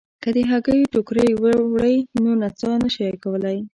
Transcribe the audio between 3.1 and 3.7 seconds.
کولای.